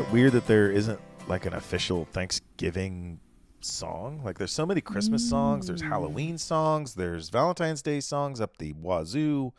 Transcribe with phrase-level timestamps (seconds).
[0.00, 3.20] it weird that there isn't like an official Thanksgiving
[3.60, 4.22] song?
[4.24, 8.72] Like, there's so many Christmas songs, there's Halloween songs, there's Valentine's Day songs up the
[8.72, 9.52] wazoo.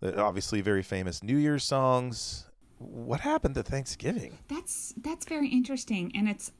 [0.00, 2.48] The obviously very famous New Year's songs.
[2.78, 4.38] What happened to Thanksgiving?
[4.48, 6.52] That's that's very interesting, and it's,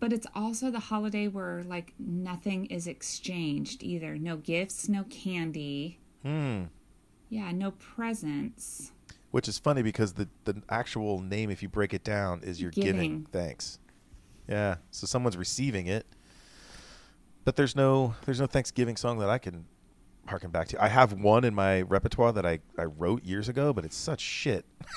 [0.00, 4.18] but it's also the holiday where like nothing is exchanged either.
[4.18, 5.98] No gifts, no candy.
[6.22, 6.64] Hmm.
[7.30, 8.90] Yeah, no presents.
[9.34, 12.70] Which is funny because the, the actual name, if you break it down, is you're
[12.70, 13.26] giving, Giving.
[13.32, 13.80] thanks.
[14.48, 14.76] Yeah.
[14.92, 16.06] So someone's receiving it.
[17.44, 19.64] But there's no there's no Thanksgiving song that I can
[20.28, 20.80] harken back to.
[20.80, 24.20] I have one in my repertoire that I, I wrote years ago, but it's such
[24.20, 24.66] shit.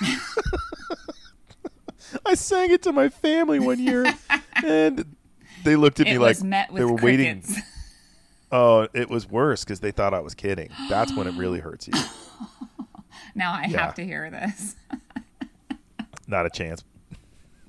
[2.24, 4.06] I sang it to my family one year
[4.64, 5.16] and
[5.64, 7.42] they looked at It me like they were waiting.
[8.52, 10.70] Oh, it was worse because they thought I was kidding.
[10.88, 11.94] That's when it really hurts you.
[13.38, 13.86] now I Yeah.
[13.86, 14.76] have to hear this.
[16.26, 16.84] Not a chance.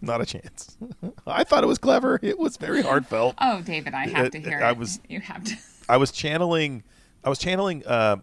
[0.02, 0.77] Not a chance.
[1.27, 2.20] I thought it was clever.
[2.21, 3.35] It was very heartfelt.
[3.40, 4.77] Oh, David, I have It- to hear I it.
[4.77, 5.55] was- You have to.
[5.88, 6.84] I was channeling.
[7.24, 8.18] I was channeling uh,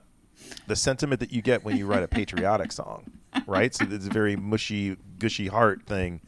[0.66, 3.10] the sentiment that you get when you write a patriotic song,
[3.46, 3.74] right?
[3.74, 6.20] So it's a very mushy, gushy heart thing.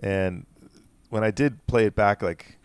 [0.00, 0.44] And
[1.10, 2.58] when I did play it back, like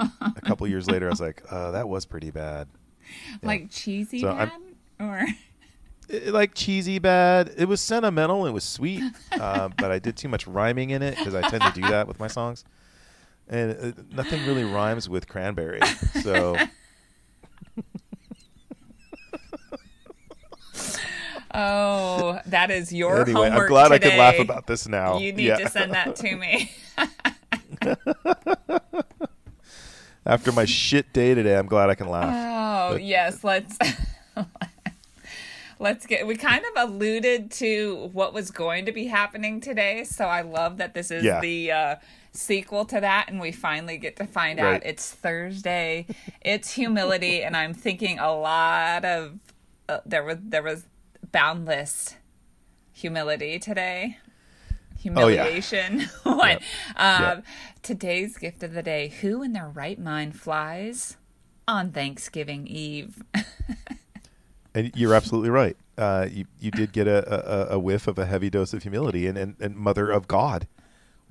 [0.00, 2.68] a couple years later, I was like, "Oh, that was pretty bad."
[3.42, 4.50] Like cheesy So bad?
[4.50, 4.62] I'm-
[4.98, 5.26] or
[6.10, 7.52] It- like cheesy bad.
[7.56, 8.44] It was sentimental.
[8.46, 11.62] It was sweet, uh, but I did too much rhyming in it because I tend
[11.62, 12.64] to do that with my songs.
[13.48, 15.80] And uh, nothing really rhymes with cranberry,
[16.22, 16.56] so
[21.54, 24.10] oh, that is your anyway, I'm homework glad I today.
[24.10, 25.18] can laugh about this now.
[25.18, 25.56] You need Yeah.
[25.58, 26.70] to send that to me.
[30.26, 32.32] After my shit day today, I'm glad I can laugh.
[32.32, 33.76] Oh But- yes, let's
[35.80, 36.24] let's get.
[36.26, 40.76] We kind of alluded to what was going to be happening today, so I love
[40.76, 41.40] that this is Yeah.
[41.40, 41.96] the uh,
[42.32, 44.74] sequel to that, and we finally get to find Right.
[44.76, 46.06] out it's Thursday.
[46.42, 49.38] It's humility, and I'm thinking a lot of
[49.88, 50.84] uh, there was there was
[51.32, 52.14] boundless
[52.92, 54.18] humility today.
[54.98, 56.00] Humiliation.
[56.22, 56.62] what?
[56.96, 57.44] Um, Yep.
[57.82, 61.16] Today's gift of the day: Who in their right mind flies
[61.66, 63.22] on Thanksgiving Eve?
[64.74, 65.76] And you're absolutely right.
[65.98, 69.26] Uh, you you did get a, a, a whiff of a heavy dose of humility,
[69.26, 70.66] and, and, and Mother of God,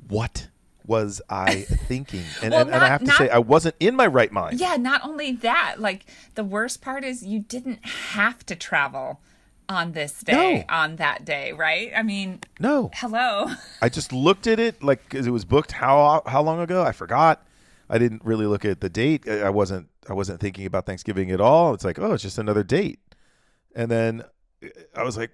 [0.08, 0.48] what
[0.86, 2.24] was I thinking?
[2.44, 4.60] And, Well, and, and I have to not- say, I wasn't in my right mind.
[4.60, 6.06] yeah, not only that, like
[6.36, 9.20] the worst part is you didn't have to travel
[9.68, 10.76] on this day, No.
[10.76, 11.92] on that day, right?
[11.96, 13.48] I mean, No, hello.
[13.82, 16.84] I just looked at it like because it was booked how how long ago?
[16.84, 17.46] I forgot.
[17.90, 19.28] I didn't really look at the date.
[19.30, 21.74] I wasn't I wasn't thinking about Thanksgiving at all.
[21.76, 23.00] It's like oh, it's just another date.
[23.76, 24.24] And then
[24.64, 25.32] uh, I was like,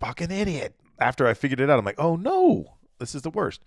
[0.00, 0.74] fucking idiot.
[1.00, 3.60] After I figured it out, I'm like, oh no, this is the worst.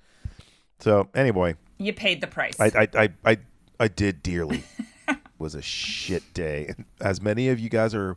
[0.80, 2.60] So anyway, You paid the price.
[2.60, 3.38] I I I I,
[3.80, 4.64] I did dearly.
[5.42, 6.74] was a shit day.
[7.02, 8.16] As many of you guys are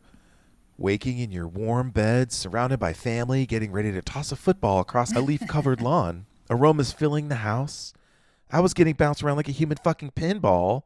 [0.77, 5.13] waking in your warm beds, surrounded by family, getting ready to toss a football across
[5.13, 7.93] a leaf-covered lawn, aromas filling the house.
[8.51, 10.83] I was getting bounced around like a human fucking pinball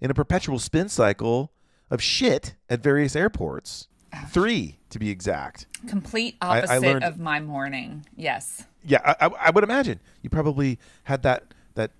[0.00, 1.52] in a perpetual spin cycle
[1.90, 3.86] of shit at various airports.
[4.28, 5.66] Three, to be exact.
[5.88, 8.06] Complete I opposite learned- of my morning.
[8.16, 8.64] Yes.
[8.84, 11.42] Yeah, I, I, I would imagine you probably had that
[11.74, 11.90] that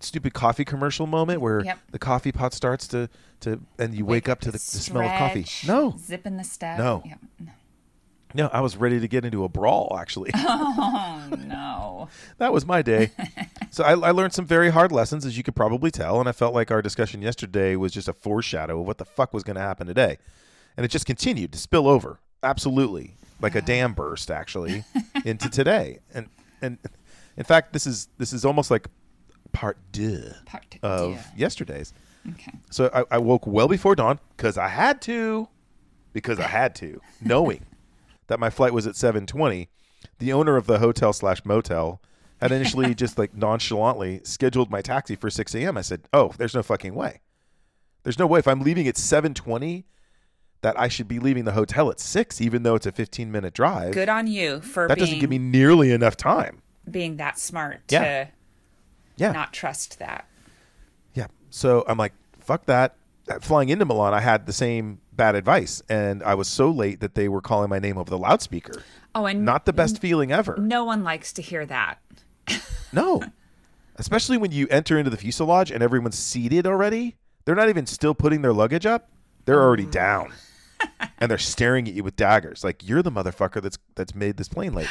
[0.00, 1.78] stupid coffee commercial moment where Yep.
[1.92, 3.08] the coffee pot starts to
[3.40, 5.46] to and you wake, up to the, the smell of coffee.
[5.66, 6.76] No, zipping the step.
[6.78, 7.02] No.
[7.06, 7.14] Yeah.
[8.34, 9.96] no, I was ready to get into a brawl.
[9.98, 12.08] Actually, Oh no.
[12.38, 13.10] that was my day.
[13.70, 16.32] so I, I learned some very hard lessons, as you could probably tell, and I
[16.32, 19.56] felt like our discussion yesterday was just a foreshadow of what the fuck was going
[19.56, 20.18] to happen today,
[20.76, 22.18] and it just continued to spill over.
[22.42, 24.84] Absolutely, like a dam burst, actually,
[25.24, 25.98] into today.
[26.12, 26.28] And
[26.60, 26.78] and
[27.36, 28.86] in fact, this is this is almost like
[29.52, 31.18] part deux Part of deux.
[31.36, 31.92] yesterday's.
[32.32, 32.52] Okay.
[32.70, 35.48] So I, I woke well before dawn because I had to,
[36.12, 37.64] because I had to, knowing
[38.28, 39.68] that my flight was at seven twenty.
[40.18, 42.00] The owner of the hotel slash motel
[42.40, 45.76] had initially just like nonchalantly scheduled my taxi for six a.m.
[45.78, 47.20] I said, "Oh, there's no fucking way.
[48.02, 49.84] There's no way if I'm leaving at seven twenty
[50.64, 53.54] that I should be leaving the hotel at six, even though it's a fifteen minute
[53.54, 53.92] drive.
[53.92, 56.62] Good on you for that being doesn't give me nearly enough time.
[56.90, 58.24] being that smart Yeah.
[58.24, 58.30] to
[59.16, 60.26] Yeah, not trust that.
[61.14, 61.26] Yeah.
[61.50, 62.96] So I'm like, fuck that.
[63.30, 67.00] Uh, Flying into Milan, I had the same bad advice, and I was so late
[67.00, 68.82] that they were calling my name over the loudspeaker.
[69.14, 70.56] Oh, and Not the best feeling ever.
[70.58, 71.98] no one likes to hear that.
[72.92, 73.22] No.
[73.96, 77.14] Especially when you enter into the fuselage and everyone's seated already.
[77.44, 79.08] They're not even still putting their luggage up.
[79.44, 80.32] They're already down.
[81.18, 82.64] And they're staring at you with daggers.
[82.64, 84.88] Like you're the motherfucker that's that's made this plane late.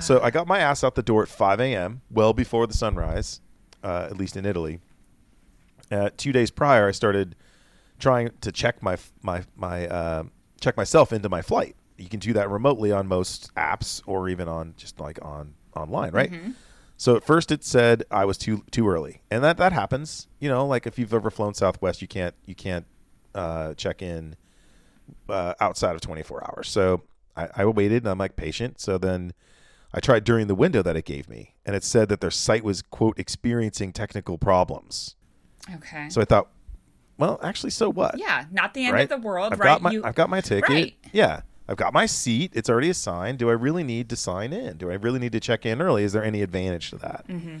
[0.00, 3.40] So I got my ass out the door at 5 a.m., well before the sunrise,
[3.82, 4.78] uh, at least in Italy.
[5.90, 7.34] Uh, two days prior, I started
[7.98, 10.24] trying to check my my my uh,
[10.60, 11.76] check myself into my flight.
[11.96, 16.12] You can do that remotely on most apps or even on just like on online,
[16.12, 16.30] right?
[16.96, 20.28] So at first it said I was too too early, and that that happens.
[20.38, 22.84] You know, like if you've ever flown Southwest, you can't you can't
[23.34, 24.36] uh, check in
[25.28, 26.68] uh, outside of 24 hours.
[26.68, 27.02] So
[27.36, 28.80] I, I waited, and I'm like patient.
[28.80, 29.32] So then
[29.94, 32.64] I tried during the window that it gave me, and it said that their site
[32.64, 35.16] was quote experiencing technical problems.
[35.74, 36.08] Okay.
[36.08, 36.48] So I thought,
[37.18, 38.18] well, actually, so what?
[38.18, 39.02] yeah, not the end right?
[39.10, 39.66] of the world, I've right?
[39.66, 40.68] got my You- I've got my ticket.
[40.70, 40.96] Right.
[41.12, 41.42] Yeah.
[41.68, 42.50] I've got my seat.
[42.54, 43.38] It's already assigned.
[43.38, 44.76] Do I really need to sign in?
[44.76, 46.02] Do I really need to check in early?
[46.02, 47.28] Is there any advantage to that?
[47.28, 47.58] Mm-hmm.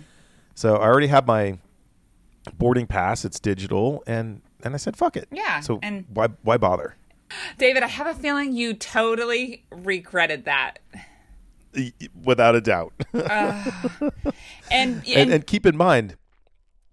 [0.56, 1.58] So I already have my
[2.58, 3.24] boarding pass.
[3.24, 5.28] It's digital, and and I said, fuck it.
[5.30, 6.96] Yeah, So and- why why bother?
[7.58, 10.78] David, I have a feeling you totally regretted that.
[12.24, 12.92] Without a doubt.
[14.72, 16.16] And, and, and, and keep in mind,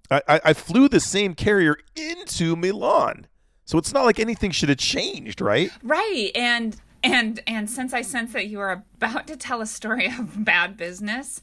[0.10, 3.28] I, I, I flew the same carrier into Milan,
[3.66, 5.70] so it's not like anything should have changed, right?
[5.84, 10.08] right, and and and since I sense that you are about to tell a story
[10.20, 11.42] of bad business,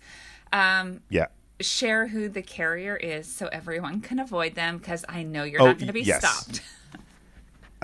[0.53, 1.27] um, Yeah.
[1.61, 5.67] share who the carrier is so everyone can avoid them because I know you're Oh,
[5.67, 6.19] not going to be yes.
[6.19, 6.63] stopped.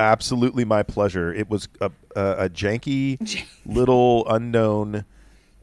[0.01, 1.33] Absolutely, my pleasure.
[1.33, 5.05] It was a, a, a janky, little unknown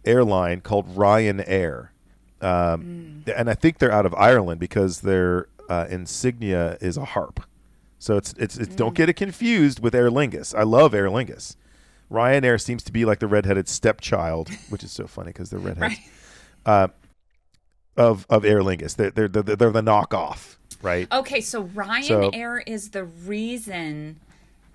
[0.06, 1.90] airline called Ryanair,
[2.42, 7.42] um, and I think they're out of Ireland because their uh, insignia is a harp.
[8.00, 10.54] So it's it's, it's don't get it confused with Aer Lingus.
[10.58, 11.56] I love Aer Lingus.
[12.12, 15.96] Ryanair seems to be like the redheaded stepchild, which is so funny because they're redheads
[16.66, 16.92] Right.
[17.98, 18.96] of of Aer Lingus.
[18.96, 21.12] They're they're they're, they're the knockoff, right?
[21.12, 24.20] Okay, so Ryan So- Air is the reason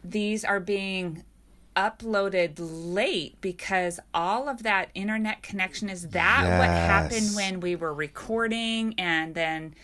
[0.04, 1.24] these are being
[1.76, 7.94] uploaded late because all of that internet connection is that what happened when we were
[7.94, 9.74] recording and then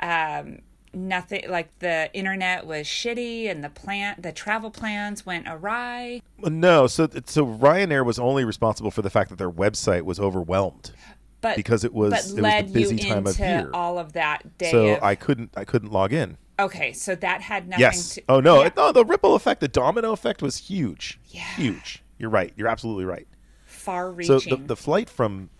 [0.00, 0.58] um
[0.94, 6.86] nothing like the internet was shitty and the plant the travel plans went awry No,
[6.86, 10.92] so so Ryanair was only responsible for the fact that their website was overwhelmed
[11.40, 13.70] but because it was but it was the busy you time of year.
[13.74, 16.36] all of that day So of, I couldn't I couldn't log in.
[16.58, 18.14] Okay so that had nothing Yes.
[18.14, 21.18] to Oh no, Yeah, it- no, the ripple effect, the domino effect was huge.
[21.28, 21.42] Yeah.
[21.56, 22.02] Huge.
[22.18, 22.52] You're right.
[22.56, 23.26] You're absolutely right.
[23.66, 25.50] far So the, the flight from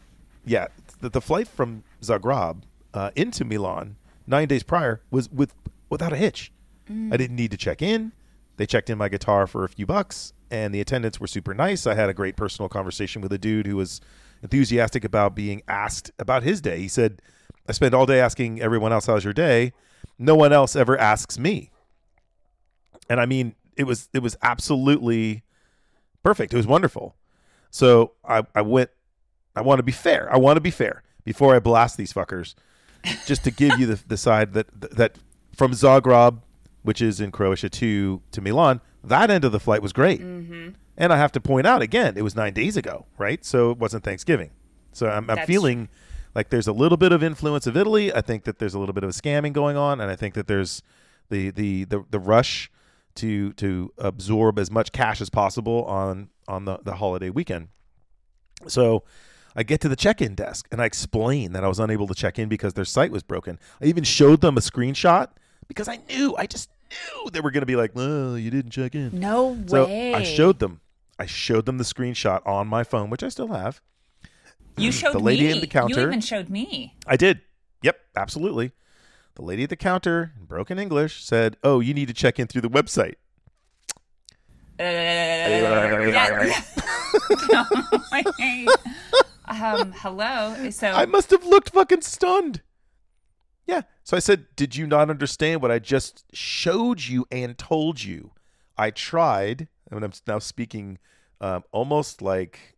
[0.44, 0.68] yeah,
[1.00, 2.62] the, the flight from Zagreb
[2.94, 3.96] uh, into Milan
[4.26, 5.54] 9 days prior was with
[5.90, 6.52] without a hitch.
[6.90, 7.12] Mm.
[7.12, 8.12] I didn't need to check in.
[8.56, 11.86] They checked in my guitar for a few bucks and the attendants were super nice.
[11.86, 14.00] I had a great personal conversation with a dude who was
[14.42, 16.78] enthusiastic about being asked about his day.
[16.80, 17.22] He said,
[17.68, 19.72] "I spend all day asking everyone else how's your day.
[20.22, 21.70] No one else ever asks me."
[23.08, 25.42] And I mean, it was it was absolutely
[26.22, 26.52] perfect.
[26.52, 27.16] It was wonderful.
[27.70, 28.90] So I, I went.
[29.54, 30.32] I want to be fair.
[30.32, 32.54] I want to be fair before I blast these fuckers.
[33.26, 35.16] Just to give you the, the side that that
[35.56, 36.38] from Zagreb,
[36.82, 40.20] which is in Croatia, to to Milan, that end of the flight was great.
[40.20, 40.70] Mm-hmm.
[40.96, 43.44] And I have to point out again, it was nine days ago, right?
[43.44, 44.50] So it wasn't Thanksgiving.
[44.92, 45.88] So I'm, I'm feeling
[46.34, 48.12] like there's a little bit of influence of Italy.
[48.12, 50.34] I think that there's a little bit of a scamming going on, and I think
[50.34, 50.82] that there's
[51.28, 52.70] the the the, the rush
[53.16, 57.68] to to absorb as much cash as possible on on the, the holiday weekend.
[58.66, 59.04] So
[59.54, 62.38] I get to the check-in desk and I explain that I was unable to check
[62.38, 63.58] in because their site was broken.
[63.80, 65.28] I even showed them a screenshot
[65.68, 68.70] because I knew, I just knew they were going to be like, "Oh, you didn't
[68.70, 70.80] check in." no So way I showed them.
[71.18, 73.80] I showed them the screenshot on my phone, which I still have.
[74.76, 75.52] You showed the lady me.
[75.52, 76.96] in the counter- You even showed me.
[77.06, 77.40] I did.
[77.82, 78.72] Yep, absolutely.
[79.34, 82.46] The lady at the counter, in broken English, said, "Oh, you need to check in
[82.48, 83.14] through the website."
[87.50, 87.64] Yeah.
[88.10, 88.68] Wait.
[89.48, 90.70] um, hello.
[90.70, 92.62] So I must have looked fucking stunned.
[93.66, 93.82] Yeah.
[94.04, 98.32] So I said, Did you not understand what I just showed you and told you?
[98.76, 100.98] I tried, and I'm now speaking
[101.40, 102.76] um, almost like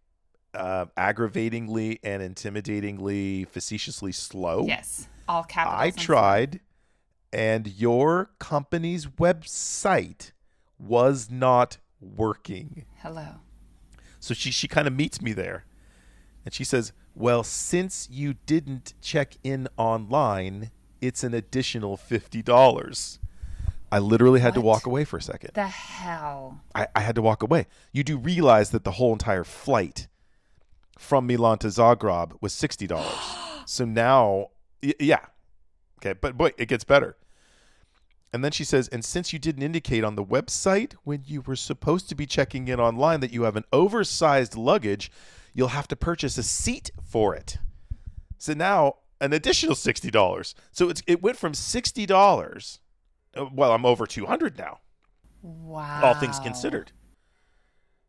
[0.54, 4.66] uh, aggravatingly and intimidatingly, facetiously slow.
[4.66, 5.80] yes, all capitals.
[5.80, 6.60] I tried,
[7.32, 10.32] and your company's website
[10.78, 12.84] was not working.
[12.98, 13.26] Hello.
[14.20, 15.64] So she she kind of meets me there,
[16.44, 20.70] and she says, "Well, since you didn't check in online,
[21.00, 23.18] it's an additional fifty dollars."
[23.92, 25.50] I literally had to walk away for a second.
[25.54, 26.60] The hell.
[26.74, 27.66] I, I had to walk away.
[27.92, 30.08] You do realize that the whole entire flight
[30.98, 33.18] from Milan to Zagreb was sixty dollars.
[33.66, 34.48] so now,
[34.82, 35.20] y- yeah,
[35.98, 37.16] okay, but boy, it gets better.
[38.32, 41.54] And then she says, and since you didn't indicate on the website when you were
[41.54, 45.08] supposed to be checking in online that you have an oversized luggage,
[45.52, 47.58] you'll have to purchase a seat for it.
[48.38, 50.54] So now an additional sixty dollars.
[50.72, 52.80] So it's it went from sixty dollars.
[53.36, 54.80] uh, Well, I'm over two hundred now,
[55.42, 56.00] Wow.
[56.02, 56.90] all things considered.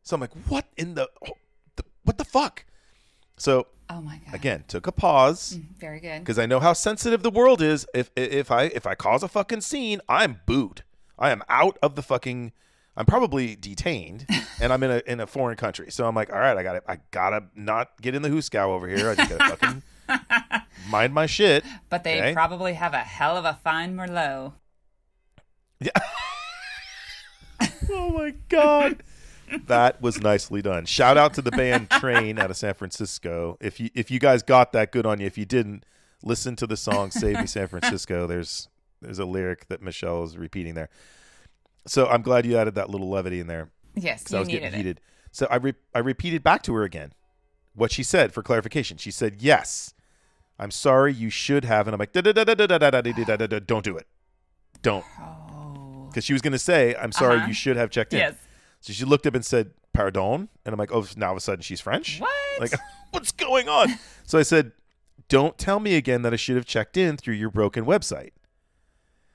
[0.02, 1.34] So I'm like, what in the, oh,
[1.76, 2.66] the what the fuck?
[3.38, 4.34] So Oh my god.
[4.34, 5.74] again, took a pause mm-hmm.
[5.80, 6.20] Very good.
[6.20, 7.86] because I know how sensitive the world is.
[7.94, 10.84] If if I if I cause a fucking scene, I'm booed.
[11.20, 12.52] I am out of the fucking.
[12.98, 14.26] I'm probably detained,
[14.62, 15.92] and I'm in a in a foreign country.
[15.92, 18.68] So I'm like, all right, I got to I gotta not get in the hooskow
[18.70, 19.10] over here.
[19.10, 19.84] I just gotta fucking
[20.90, 21.64] mind my shit.
[21.90, 22.34] But they Okay.
[22.34, 24.54] probably have a hell of a fine Merlot.
[25.80, 25.92] Yeah.
[27.92, 29.04] oh my god
[29.68, 30.86] that was nicely done.
[30.86, 33.58] Shout out to the band Train out of San Francisco.
[33.62, 35.86] If you if you guys got that good on you, if you didn't,
[36.24, 38.68] listen to the song "Save Me, San Francisco." There's
[39.02, 40.90] there's a lyric that Michelle is repeating there.
[41.88, 43.70] So I'm glad you added that little levity in there.
[43.96, 44.98] Yes, because I was getting heated.
[44.98, 45.04] It.
[45.32, 47.14] So I re- I repeated back to her again
[47.74, 48.98] what she said for clarification.
[48.98, 49.94] She said, "Yes,
[50.58, 51.14] I'm sorry.
[51.14, 52.26] You should have." And I'm like, "Don't
[53.84, 54.08] do it.
[54.82, 55.06] Don't."
[56.10, 57.46] Because she was going to say, "I'm sorry.
[57.48, 58.36] You should have checked in." Yes.
[58.86, 61.42] So she looked up and said, "Pardon," and I'm like, "Oh, now all of a
[61.42, 62.32] sudden she's French." What?
[62.60, 62.72] Like,
[63.10, 63.98] what's going on?
[64.26, 64.74] so I said,
[65.28, 68.34] "Don't tell me again that I should have checked in through your broken website."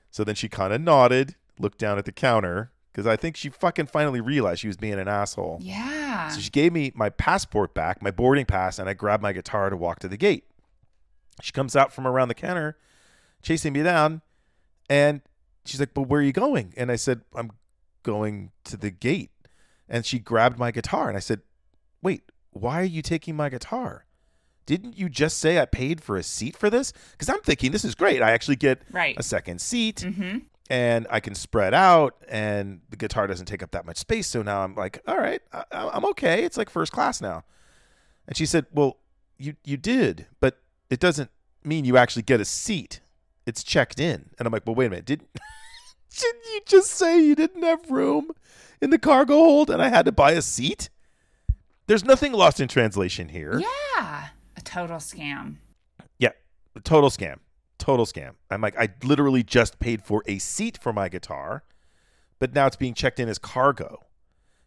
[0.09, 3.49] So then she kind of nodded, looked down at the counter because I think she
[3.49, 5.57] fucking finally realized she was being an asshole.
[5.59, 6.29] yeah.
[6.29, 9.69] So she gave me my passport back, my boarding pass, and I grabbed my guitar
[9.69, 10.45] to walk to the gate.
[11.41, 12.77] She comes out from around the counter,
[13.43, 14.21] chasing me down,
[14.89, 15.19] and
[15.65, 16.73] she's like, But where are you going?
[16.77, 17.51] And I said, I'm
[18.03, 19.31] going to the gate.
[19.91, 21.41] And she grabbed my guitar, and I said,
[22.01, 24.05] Wait, why are you taking my guitar?
[24.65, 26.93] Didn't you just say I paid for a seat for this?
[27.11, 28.21] Because I'm thinking this is great.
[28.21, 29.15] I actually get Right.
[29.19, 30.39] a second seat mm-hmm.
[30.69, 34.27] and I can spread out, and the guitar doesn't take up that much space.
[34.27, 36.45] So now I'm like, all right, I, I'm okay.
[36.45, 37.43] It's like first class now.
[38.27, 38.97] And she said, well,
[39.37, 41.31] you you did, but it doesn't
[41.65, 43.01] mean you actually get a seat.
[43.45, 44.29] It's checked in.
[44.39, 45.05] And I'm like, well, wait a minute.
[45.05, 45.27] Didn't
[46.17, 48.31] didn't you just say you didn't have room
[48.81, 50.89] in the cargo hold, and I had to buy a seat?
[51.87, 53.59] There's nothing lost in translation here.
[53.59, 54.27] Yeah.
[54.57, 55.55] A total scam.
[56.19, 56.31] Yeah,
[56.83, 57.37] total scam.
[57.77, 58.35] Total scam.
[58.49, 61.63] I'm like, I literally just paid for a seat for my guitar,
[62.39, 64.05] but now it's being checked in as cargo.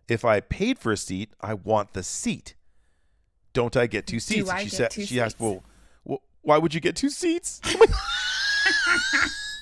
[0.09, 2.55] If I paid for a seat, I want the seat.
[3.53, 4.51] Don't I get two seats?
[4.61, 4.93] She said.
[4.93, 5.63] she asked, seats?
[6.05, 7.61] well, why would you get two seats?
[7.65, 7.91] I'm like,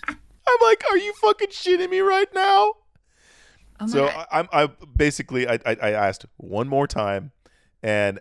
[0.08, 2.72] I'm like, are you fucking shitting me right now?
[3.82, 4.26] Oh So god.
[4.30, 7.32] I, I'm I basically I, I I asked one more time,
[7.82, 8.20] and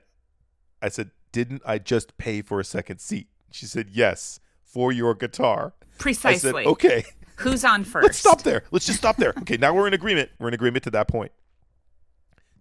[0.82, 5.14] I said, "Didn't I just pay for a second seat?" She said, "Yes, for your
[5.16, 6.64] guitar." I Precisely.
[6.64, 7.04] said, "Okay,
[7.38, 8.64] Who's on 1st let's stop there.
[8.72, 10.30] Let's just stop there." Okay, now we're in agreement.
[10.40, 11.32] We're in agreement to that point.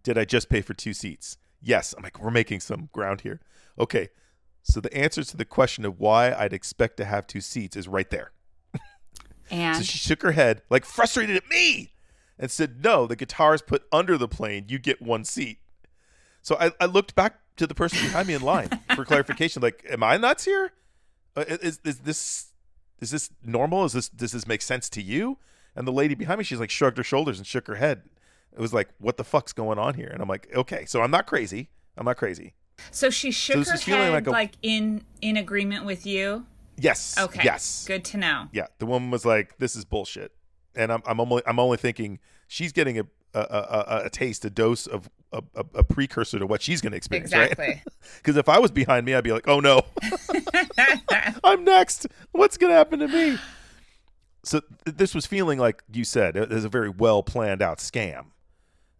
[0.02, 1.36] Did I just pay for two seats?
[1.60, 1.94] Yes.
[1.96, 3.38] I'm like, we're making some ground here.
[3.78, 4.08] Okay,
[4.62, 7.86] so the answer to the question of why I'd expect to have two seats is
[7.88, 8.32] right there.
[9.50, 11.90] And So she shook her head, like frustrated at me,
[12.40, 14.64] and said, No, the guitar is put under the plane.
[14.66, 15.58] You get one seat.
[16.42, 19.62] So I, I looked back to the person behind me in line for clarification.
[19.62, 20.72] Like, am I nuts here?
[21.36, 22.46] Uh, is, is this
[23.00, 23.84] is this normal?
[23.84, 25.38] Is this does this make sense to you?
[25.76, 28.02] And the lady behind me, she's like shrugged her shoulders and shook her head.
[28.52, 30.08] It was like, what the fuck's going on here?
[30.08, 31.68] And I'm like, okay, so I'm not crazy.
[31.96, 32.54] I'm not crazy.
[32.90, 36.46] so she shook this her head like like, in in agreement with you.
[36.76, 37.16] Yes.
[37.18, 37.42] Okay.
[37.44, 37.84] Yes.
[37.86, 38.48] Good to know.
[38.52, 40.32] Yeah, the woman was like, "This is bullshit,"
[40.74, 44.50] and I'm I'm only I'm only thinking she's getting a a, a, a taste, a
[44.50, 47.52] dose of a, a, precursor to what she's going to experience, right?
[47.52, 47.82] Exactly.
[48.16, 49.82] Because if I was behind me, I'd be like, "Oh no,
[51.44, 52.08] I'm next.
[52.32, 53.38] What's going to happen to me?"
[54.42, 57.78] So th- this was feeling like you said it was a very well planned out
[57.78, 58.26] scam,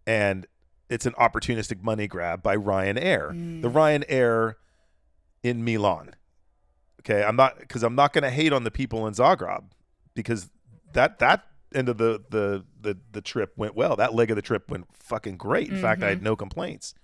[0.07, 0.47] and
[0.89, 3.31] it's an opportunistic money grab by Ryanair.
[3.63, 3.73] The mm.
[3.73, 4.55] Ryanair
[5.43, 6.15] in Milan.
[7.01, 9.65] Okay, I'm not because I'm not going to hate on the people in Zagreb
[10.15, 10.51] because
[10.93, 13.97] that that end of the the the the trip went well.
[13.97, 15.69] That leg of the trip went fucking great.
[15.69, 16.25] In fact, I had mm-hmm.
[16.25, 16.95] no complaints.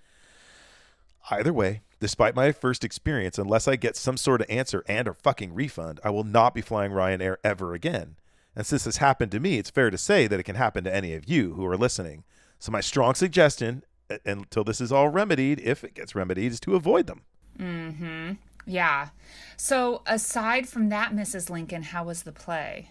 [1.29, 5.13] Either way, despite my first experience, unless I get some sort of answer and or
[5.13, 8.15] fucking refund, I will not be flying Ryanair ever again.
[8.55, 10.95] And since this happened to me, it's fair to say that it can happen to
[10.95, 12.23] any of you who are listening.
[12.59, 13.83] So my strong suggestion,
[14.25, 17.21] until this is all remedied, if it gets remedied, is to avoid them.
[17.59, 18.31] Mm-hmm.
[18.69, 19.09] Yeah.
[19.55, 21.49] So aside from that, Mrs.
[21.49, 22.89] Lincoln, how was the play?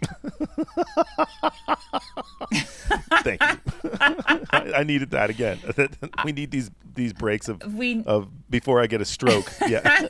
[3.23, 3.91] Thank you.
[4.01, 5.59] I, I needed that again.
[6.25, 9.53] we need these these breaks of We- of before I get a stroke.
[9.69, 10.07] Yeah.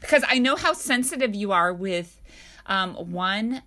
[0.00, 2.20] because I know how sensitive you are with
[2.66, 3.62] um, one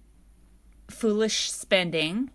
[0.89, 2.29] foolish spending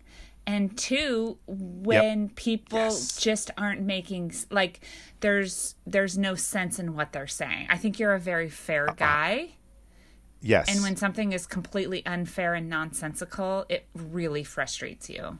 [0.49, 2.35] and two when yep.
[2.35, 3.17] people yes.
[3.17, 4.81] just aren't making like
[5.19, 8.95] there's there's no sense in what they're saying i think you're a very fair uh-uh.
[8.95, 9.49] guy
[10.41, 15.37] yes and when something is completely unfair and nonsensical it really frustrates you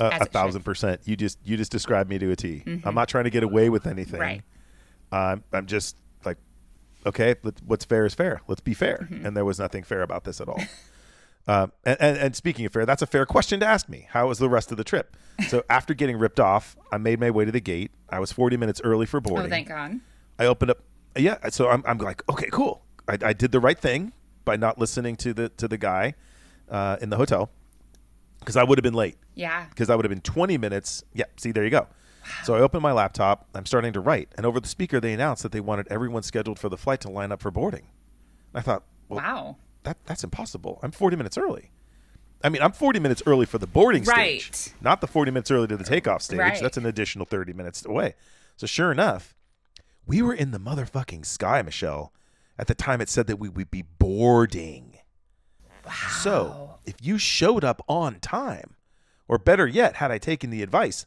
[0.00, 0.64] uh, a thousand should.
[0.64, 2.64] percent you just you just described me to a t.
[2.66, 2.94] am mm-hmm.
[2.94, 4.42] not trying to get away with anything right
[5.12, 6.38] um, i'm just like
[7.06, 9.24] okay what's fair is fair let's be fair mm-hmm.
[9.24, 10.60] and there was nothing fair about this at all
[11.48, 14.06] Um, and, and, and, speaking of fair, that's a fair question to ask me.
[14.10, 15.16] How was the rest of the trip?
[15.48, 17.90] So after getting ripped off, I made my way to the gate.
[18.08, 19.46] I was 40 minutes early for boarding.
[19.46, 19.98] Oh, thank God.
[20.38, 20.78] I opened up.
[21.16, 22.82] Yeah, so I'm, I'm like, okay, cool.
[23.08, 24.12] I, I did the right thing
[24.44, 26.14] by not listening to the to the guy
[26.70, 27.50] uh, in the hotel
[28.38, 29.16] because I would have been late.
[29.34, 29.66] Yeah.
[29.68, 31.02] Because I would have been 20 minutes.
[31.12, 31.24] Yeah.
[31.36, 31.88] See, there you go.
[32.44, 33.48] So I opened my laptop.
[33.52, 36.60] I'm starting to write, and over the speaker, they announced that they wanted everyone scheduled
[36.60, 37.88] for the flight to line up for boarding.
[38.54, 40.78] I thought, well, wow that that's impossible.
[40.82, 41.70] I'm 40 minutes early.
[42.44, 44.42] I mean, I'm 40 minutes early for the boarding right.
[44.42, 46.38] stage, not the 40 minutes early to the takeoff stage.
[46.38, 46.60] Right.
[46.60, 48.14] That's an additional 30 minutes away.
[48.56, 49.36] So sure enough,
[50.06, 52.12] we were in the motherfucking sky, Michelle.
[52.58, 54.98] At the time, it said that we would be boarding.
[55.86, 55.92] Wow.
[56.20, 58.74] So if you showed up on time,
[59.28, 61.06] or better yet, had I taken the advice,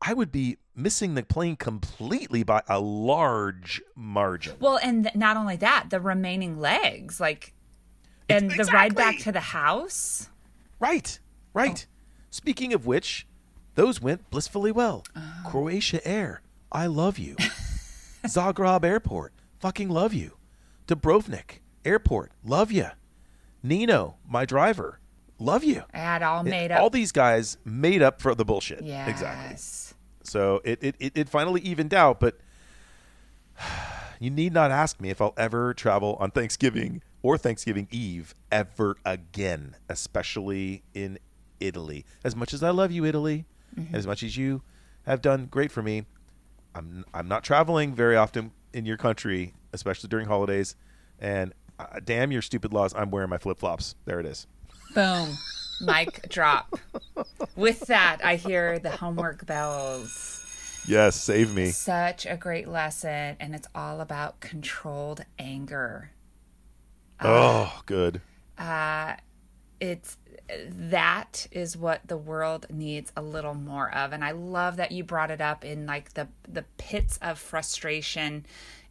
[0.00, 4.56] I would be missing the plane completely by a large margin.
[4.58, 7.54] Well, and not only that, the remaining legs, like
[8.28, 8.64] and exactly.
[8.64, 10.28] the ride back to the house?
[10.80, 11.18] Right,
[11.54, 11.86] right.
[11.88, 11.92] Oh.
[12.30, 13.26] Speaking of which,
[13.74, 15.04] those went blissfully well.
[15.16, 15.42] Oh.
[15.46, 17.36] Croatia Air, I love you.
[18.24, 20.32] Zagreb Airport, fucking love you.
[20.86, 22.86] Dubrovnik Airport, love you.
[23.62, 24.98] Nino, my driver,
[25.38, 25.82] love you.
[25.94, 26.80] I had all made it, up.
[26.80, 28.82] All these guys made up for the bullshit.
[28.82, 29.08] Yes.
[29.08, 29.96] Exactly.
[30.24, 32.38] So it, it, it, it finally evened out, but
[34.20, 38.96] you need not ask me if I'll ever travel on Thanksgiving or Thanksgiving Eve ever
[39.04, 41.18] again, especially in
[41.60, 42.04] Italy.
[42.24, 43.44] As much as I love you, Italy,
[43.78, 43.94] mm-hmm.
[43.94, 44.62] as much as you
[45.06, 46.04] have done great for me,
[46.74, 50.74] I'm I'm not traveling very often in your country, especially during holidays.
[51.20, 52.94] And uh, damn your stupid laws!
[52.94, 53.94] I'm wearing my flip flops.
[54.04, 54.46] There it is.
[54.94, 55.36] Boom,
[55.80, 56.74] mic drop.
[57.56, 60.38] With that, I hear the homework bells.
[60.86, 61.70] Yes, save me.
[61.70, 66.10] Such a great lesson, and it's all about controlled anger.
[67.24, 68.20] Oh, good.
[68.58, 69.14] Uh,
[69.80, 70.16] it's
[70.68, 75.04] that is what the world needs a little more of, and I love that you
[75.04, 78.46] brought it up in like the the pits of frustration.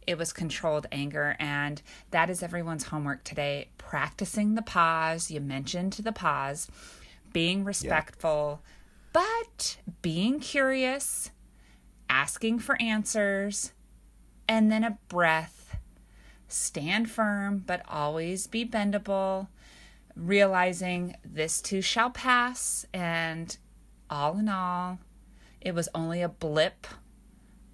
[0.06, 3.68] It was controlled anger, and that is everyone's homework today.
[3.78, 5.30] Practicing the pause.
[5.30, 6.68] You mentioned the pause,
[7.32, 8.60] being respectful,
[9.14, 9.22] yeah.
[9.22, 11.30] but being curious,
[12.08, 13.72] asking for answers,
[14.48, 15.61] and then a breath
[16.52, 19.48] stand firm, but always be bendable,
[20.16, 22.86] realizing this too shall pass.
[22.92, 23.56] And
[24.10, 24.98] all in all,
[25.60, 26.86] it was only a blip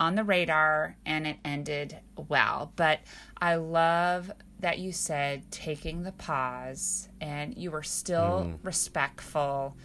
[0.01, 2.73] on the radar and it ended well.
[2.77, 3.01] But
[3.41, 8.59] I love that you said taking the pause and you were still mm.
[8.63, 9.77] respectful,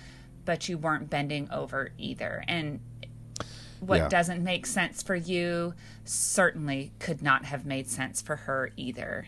[0.45, 2.43] but you weren't bending over either.
[2.47, 2.79] And
[3.87, 4.07] what yeah.
[4.09, 5.73] doesn't make sense for you
[6.05, 9.27] certainly could not have made sense for her either.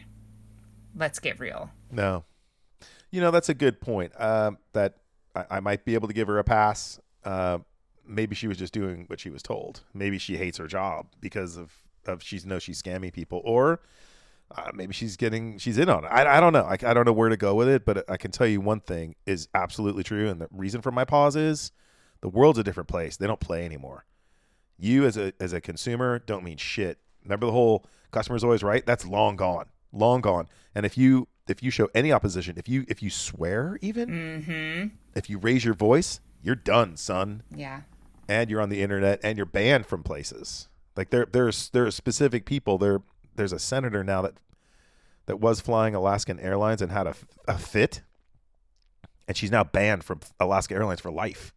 [0.95, 1.71] Let's get real.
[1.91, 2.23] No.
[3.11, 4.13] You know, that's a good point.
[4.19, 4.97] Um, that
[5.35, 6.99] I, I, might be able to give her a pass.
[7.23, 7.59] Uh,
[8.05, 9.81] maybe she was just doing what she was told.
[9.93, 11.73] Maybe she hates her job because of,
[12.05, 13.41] of she knows she's scamming people.
[13.43, 13.81] Or
[14.55, 16.07] uh, maybe she's getting she's in on it.
[16.07, 16.63] I, I don't know.
[16.63, 18.79] I, I don't know where to go with it, but I can tell you one
[18.79, 21.71] thing is absolutely true, and the reason for my pause is
[22.21, 23.17] the world's a different place.
[23.17, 24.05] They don't play anymore
[24.77, 26.99] you as a as a consumer don't mean shit.
[27.23, 28.85] Remember the whole customer's always right?
[28.85, 29.65] That's long gone.
[29.91, 30.47] Long gone.
[30.73, 34.95] And if you if you show any opposition, if you if you swear even, mm-hmm.
[35.15, 37.43] if you raise your voice, you're done, son.
[37.55, 37.81] Yeah.
[38.27, 40.67] And you're on the internet and you're banned from places.
[40.95, 42.77] Like there there's there are specific people.
[42.77, 43.01] There
[43.35, 44.35] there's a senator now that
[45.25, 47.15] that was flying Alaskan Airlines and had a,
[47.47, 48.01] a fit,
[49.27, 51.53] and she's now banned from Alaska Airlines for life.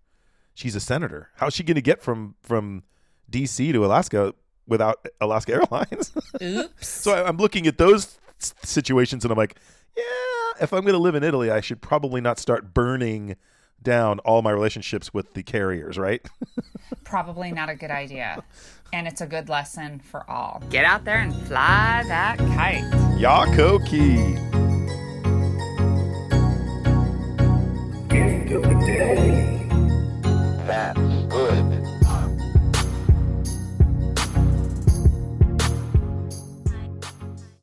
[0.54, 1.28] She's a senator.
[1.36, 2.82] How's she going to get from from
[3.30, 4.34] DC to Alaska
[4.66, 6.12] without Alaska Airlines.
[6.42, 6.86] Oops.
[6.86, 9.56] so I, I'm looking at those situations and I'm like,
[9.96, 10.02] yeah,
[10.60, 13.36] if I'm going to live in Italy, I should probably not start burning
[13.82, 16.26] down all my relationships with the carriers, right?
[17.04, 18.42] probably not a good idea.
[18.92, 20.62] And it's a good lesson for all.
[20.70, 22.84] Get out there and fly that kite.
[23.18, 24.36] Yakoki.
[28.08, 29.54] Gift of the day.
[30.66, 30.96] That